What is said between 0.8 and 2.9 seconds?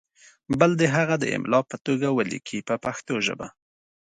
هغه د املا په توګه ولیکي په